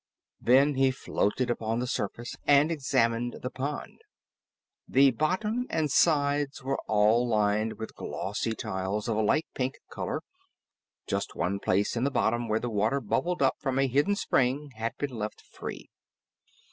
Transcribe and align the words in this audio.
Then 0.41 0.73
he 0.73 0.89
floated 0.89 1.51
upon 1.51 1.77
the 1.77 1.85
surface 1.85 2.35
and 2.47 2.71
examined 2.71 3.37
the 3.43 3.51
pond. 3.51 4.01
The 4.87 5.11
bottom 5.11 5.67
and 5.69 5.91
sides 5.91 6.63
were 6.63 6.79
all 6.87 7.27
lined 7.27 7.73
with 7.73 7.93
glossy 7.93 8.53
tiles 8.55 9.07
of 9.07 9.15
a 9.15 9.21
light 9.21 9.45
pink 9.53 9.75
color; 9.91 10.23
just 11.05 11.35
one 11.35 11.59
place 11.59 11.95
in 11.95 12.03
the 12.03 12.09
bottom 12.09 12.47
where 12.47 12.59
the 12.59 12.67
water 12.67 12.99
bubbled 12.99 13.43
up 13.43 13.57
from 13.59 13.77
a 13.77 13.85
hidden 13.85 14.15
spring 14.15 14.71
had 14.75 14.97
been 14.97 15.15
left 15.15 15.39
free. 15.41 15.87